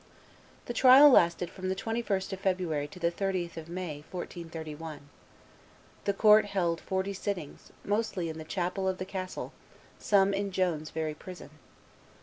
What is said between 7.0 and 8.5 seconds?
sittings, mostly in the